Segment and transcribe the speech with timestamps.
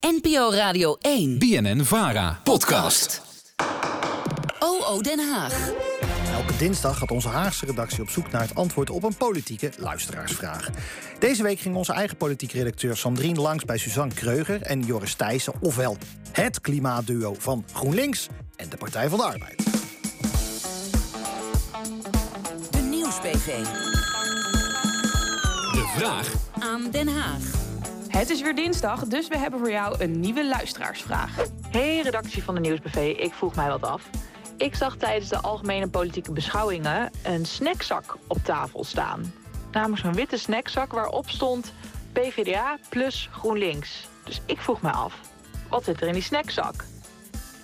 [0.00, 1.38] NPO Radio 1.
[1.38, 2.40] BNN Vara.
[2.44, 3.22] Podcast.
[4.58, 5.70] OO Den Haag.
[6.32, 10.70] Elke dinsdag gaat onze Haagse redactie op zoek naar het antwoord op een politieke luisteraarsvraag.
[11.18, 15.52] Deze week ging onze eigen politieke redacteur Sandrine langs bij Suzanne Kreuger en Joris Thijssen,
[15.60, 15.96] ofwel
[16.32, 19.64] het klimaatduo van GroenLinks en de Partij van de Arbeid.
[22.70, 23.46] De Nieuwsbv.
[25.72, 27.57] De vraag Aan Den Haag.
[28.18, 31.36] Het is weer dinsdag, dus we hebben voor jou een nieuwe luisteraarsvraag.
[31.70, 33.14] Hey, redactie van de Nieuwsbv.
[33.18, 34.10] Ik vroeg mij wat af.
[34.56, 39.32] Ik zag tijdens de algemene politieke beschouwingen een snackzak op tafel staan.
[39.72, 41.72] Namelijk zo'n witte snackzak waarop stond
[42.12, 44.08] PvdA plus GroenLinks.
[44.24, 45.20] Dus ik vroeg me af,
[45.68, 46.84] wat zit er in die snackzak?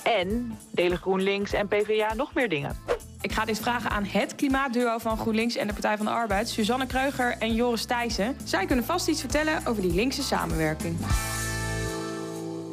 [0.03, 2.77] En delen GroenLinks en PvdA nog meer dingen?
[3.25, 6.49] Ik ga dit vragen aan het klimaatduo van GroenLinks en de Partij van de Arbeid,
[6.49, 8.37] Suzanne Kreuger en Joris Thijssen.
[8.45, 10.97] Zij kunnen vast iets vertellen over die linkse samenwerking.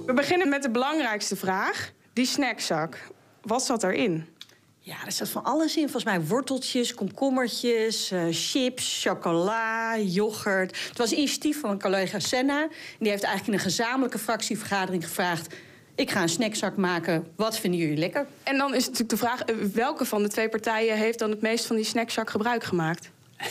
[0.05, 2.97] We beginnen met de belangrijkste vraag: die snackzak.
[3.41, 4.27] Wat zat erin?
[4.79, 5.83] Ja, er zat van alles in.
[5.83, 10.77] Volgens mij worteltjes, komkommertjes, eh, chips, chocola, yoghurt.
[10.87, 12.61] Het was een initiatief van mijn collega Senna.
[12.61, 15.55] En die heeft eigenlijk in een gezamenlijke fractievergadering gevraagd...
[16.01, 18.25] ik ga een snackzak maken, wat vinden jullie lekker?
[18.43, 21.41] En dan is natuurlijk de vraag: eh, welke van de twee partijen heeft dan het
[21.41, 23.09] meest van die snackzak gebruik gemaakt?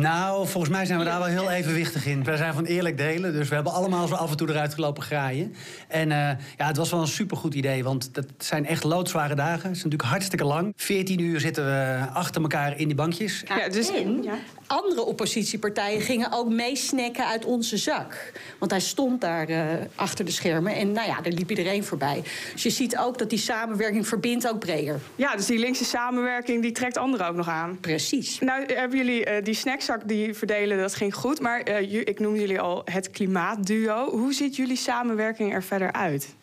[0.00, 2.24] Nou, volgens mij zijn we daar wel heel evenwichtig in.
[2.24, 5.02] Wij zijn van eerlijk delen, dus we hebben allemaal zo af en toe eruit gelopen
[5.02, 5.54] graaien.
[5.88, 6.18] En eh,
[6.56, 9.68] ja, het was wel een supergoed idee, want dat zijn echt loodzware dagen.
[9.68, 10.72] Het is natuurlijk hartstikke lang.
[10.76, 13.42] 14 uur zitten we achter elkaar in die bankjes.
[13.48, 14.24] Ja, dus- en
[14.66, 18.32] andere oppositiepartijen gingen ook meesnacken uit onze zak.
[18.58, 19.64] Want hij stond daar eh,
[19.94, 22.22] achter de schermen en nou ja, daar liep iedereen voorbij.
[22.52, 25.00] Dus je ziet ook dat die samenwerking verbindt ook breder.
[25.16, 27.78] Ja, dus die linkse samenwerking die trekt anderen ook nog aan.
[27.80, 28.38] Precies.
[28.38, 29.54] Nou, hebben jullie eh, die
[30.04, 31.40] die verdelen, dat ging goed.
[31.40, 34.10] Maar ju- ik noemde jullie al het klimaatduo.
[34.10, 36.34] Hoe ziet jullie samenwerking er verder uit?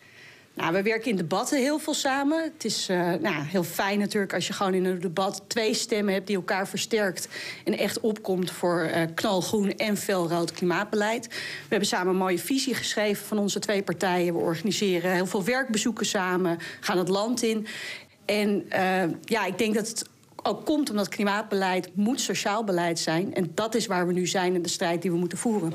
[0.54, 2.42] Nou, we werken in debatten heel veel samen.
[2.42, 6.14] Het is eh, nou, heel fijn natuurlijk als je gewoon in een debat twee stemmen
[6.14, 7.28] hebt die elkaar versterkt
[7.64, 11.26] en echt opkomt voor eh, knalgroen en felrood klimaatbeleid.
[11.26, 11.34] We
[11.68, 14.34] hebben samen een mooie visie geschreven van onze twee partijen.
[14.34, 17.66] We organiseren heel veel werkbezoeken samen, gaan het land in.
[18.24, 20.10] En eh, ja, ik denk dat het
[20.42, 23.34] ook komt omdat klimaatbeleid moet sociaal beleid zijn.
[23.34, 25.72] En dat is waar we nu zijn in de strijd die we moeten voeren.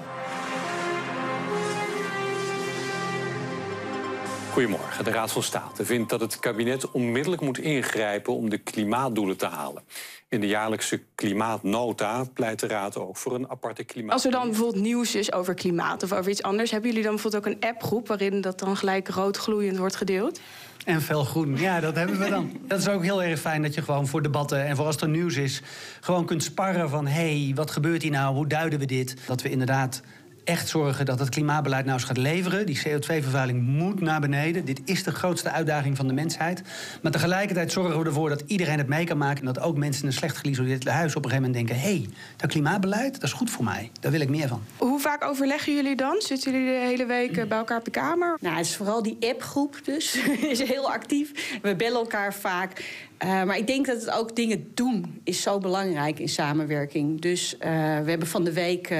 [4.57, 5.03] Goedemorgen.
[5.03, 9.45] De Raad van State vindt dat het kabinet onmiddellijk moet ingrijpen om de klimaatdoelen te
[9.45, 9.83] halen.
[10.29, 14.13] In de jaarlijkse klimaatnota pleit de Raad ook voor een aparte klimaat.
[14.13, 17.13] Als er dan bijvoorbeeld nieuws is over klimaat of over iets anders, hebben jullie dan
[17.13, 20.39] bijvoorbeeld ook een appgroep waarin dat dan gelijk rood gloeiend wordt gedeeld?
[20.87, 22.51] En fel groen, ja, dat hebben we dan.
[22.67, 25.09] Dat is ook heel erg fijn dat je gewoon voor debatten en voor als er
[25.09, 25.61] nieuws is...
[25.99, 28.35] gewoon kunt sparren van, hé, hey, wat gebeurt hier nou?
[28.35, 29.15] Hoe duiden we dit?
[29.25, 30.01] Dat we inderdaad
[30.47, 32.65] echt zorgen dat het klimaatbeleid nou eens gaat leveren.
[32.65, 34.65] Die CO2-vervuiling moet naar beneden.
[34.65, 36.61] Dit is de grootste uitdaging van de mensheid.
[37.01, 39.39] Maar tegelijkertijd zorgen we ervoor dat iedereen het mee kan maken...
[39.39, 41.89] en dat ook mensen in een slecht geïsoleerd huis op een gegeven moment denken...
[41.89, 43.91] hé, hey, dat klimaatbeleid, dat is goed voor mij.
[43.99, 44.61] Daar wil ik meer van.
[44.77, 46.15] Hoe vaak overleggen jullie dan?
[46.19, 48.37] Zitten jullie de hele week eh, bij elkaar op de kamer?
[48.41, 50.17] Nou, het is vooral die appgroep dus.
[50.49, 51.59] is heel actief.
[51.61, 53.05] We bellen elkaar vaak.
[53.23, 57.21] Uh, maar ik denk dat het ook dingen doen is zo belangrijk in samenwerking.
[57.21, 57.59] Dus uh,
[58.03, 58.97] we hebben van de week uh,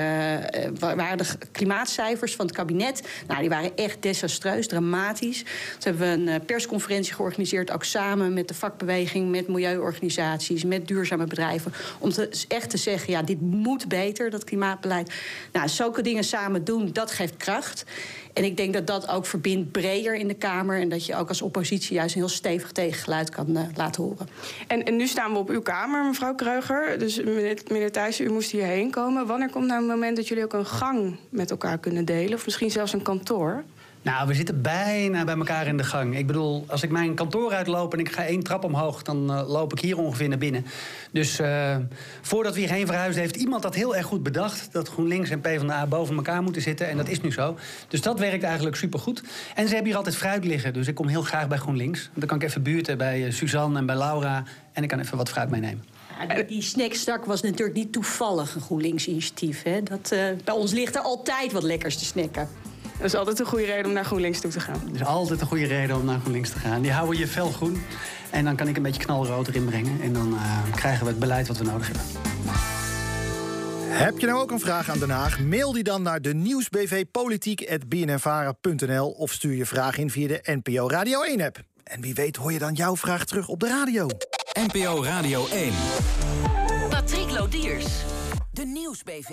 [0.80, 3.08] waren de klimaatcijfers van het kabinet.
[3.28, 5.44] Nou, die waren echt desastreus, dramatisch.
[5.78, 11.26] Toen hebben we een persconferentie georganiseerd, ook samen met de vakbeweging, met milieuorganisaties, met duurzame
[11.26, 11.74] bedrijven.
[12.00, 15.14] Om te, echt te zeggen, ja, dit moet beter, dat klimaatbeleid.
[15.52, 17.86] Nou, zulke dingen samen doen, dat geeft kracht.
[18.34, 20.80] En ik denk dat dat ook verbindt breder in de Kamer.
[20.80, 24.07] En dat je ook als oppositie juist een heel stevig tegengeluid kan laten horen.
[24.68, 27.00] En, en, nu staan we op uw Kamer, mevrouw Kreuger.
[27.00, 29.26] Dus meneer, meneer Thijssen, u moest hierheen komen.
[29.26, 32.34] Wanneer komt nou een moment dat jullie ook een gang met elkaar kunnen delen?
[32.34, 33.64] Of misschien zelfs een kantoor?
[34.08, 36.18] Nou, we zitten bijna bij elkaar in de gang.
[36.18, 39.02] Ik bedoel, als ik mijn kantoor uitloop en ik ga één trap omhoog...
[39.02, 40.66] dan uh, loop ik hier ongeveer naar binnen.
[41.12, 41.76] Dus uh,
[42.22, 43.22] voordat we hierheen verhuisden...
[43.22, 44.70] heeft iemand dat heel erg goed bedacht...
[44.72, 46.90] dat GroenLinks en PvdA boven elkaar moeten zitten.
[46.90, 47.58] En dat is nu zo.
[47.88, 49.24] Dus dat werkt eigenlijk supergoed.
[49.56, 50.74] En ze hebben hier altijd fruit liggen.
[50.74, 52.10] Dus ik kom heel graag bij GroenLinks.
[52.14, 54.44] Dan kan ik even buurten bij uh, Suzanne en bij Laura...
[54.74, 55.84] en ik kan even wat fruit meenemen.
[56.48, 59.64] Die snackstak was natuurlijk niet toevallig een GroenLinks-initiatief.
[59.84, 60.10] Dat,
[60.44, 62.50] bij ons ligt er altijd wat lekkers te snacken.
[62.98, 64.82] Dat is altijd een goede reden om naar GroenLinks toe te gaan.
[64.86, 66.82] Dat is altijd een goede reden om naar GroenLinks te gaan.
[66.82, 67.84] Die houden je fel groen.
[68.30, 70.02] En dan kan ik een beetje knalrood erin brengen.
[70.02, 72.06] En dan uh, krijgen we het beleid wat we nodig hebben.
[73.90, 75.40] Heb je nou ook een vraag aan Den Haag?
[75.40, 81.20] Mail die dan naar de nieuwsbvpolitiek.bnnvara.nl of stuur je vraag in via de NPO Radio
[81.38, 81.60] 1-app.
[81.84, 84.08] En wie weet hoor je dan jouw vraag terug op de radio.
[84.60, 85.74] NPO Radio 1.
[86.90, 87.86] Patrick Lodiers.
[88.52, 89.30] De Nieuwsbv.